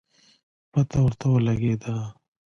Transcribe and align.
پته 0.71 0.97
ورته 1.03 1.25
ولګېده 1.29 1.95